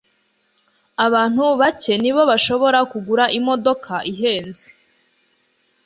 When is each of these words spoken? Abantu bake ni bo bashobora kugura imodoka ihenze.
Abantu 1.05 1.41
bake 1.61 1.93
ni 2.01 2.11
bo 2.15 2.21
bashobora 2.31 2.79
kugura 2.91 3.25
imodoka 3.39 3.93
ihenze. 4.11 4.67